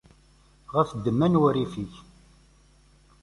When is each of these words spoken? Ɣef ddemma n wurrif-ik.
Ɣef 0.75 0.89
ddemma 0.91 1.27
n 1.27 1.39
wurrif-ik. 1.39 1.93